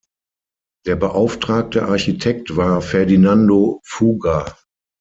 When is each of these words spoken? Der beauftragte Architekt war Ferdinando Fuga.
Der 0.87 0.95
beauftragte 0.95 1.83
Architekt 1.85 2.57
war 2.57 2.81
Ferdinando 2.81 3.81
Fuga. 3.85 4.57